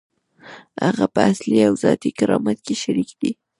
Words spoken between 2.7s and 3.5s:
شریک دی.